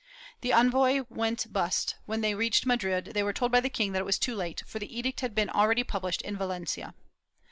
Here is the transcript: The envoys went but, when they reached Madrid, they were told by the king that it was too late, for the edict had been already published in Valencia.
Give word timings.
The 0.41 0.51
envoys 0.51 1.03
went 1.09 1.53
but, 1.53 1.93
when 2.07 2.21
they 2.21 2.33
reached 2.33 2.65
Madrid, 2.65 3.11
they 3.13 3.21
were 3.21 3.31
told 3.33 3.51
by 3.51 3.59
the 3.59 3.69
king 3.69 3.91
that 3.91 3.99
it 3.99 4.05
was 4.05 4.17
too 4.17 4.35
late, 4.35 4.63
for 4.65 4.79
the 4.79 4.97
edict 4.97 5.19
had 5.19 5.35
been 5.35 5.51
already 5.51 5.83
published 5.83 6.23
in 6.23 6.35
Valencia. 6.35 6.95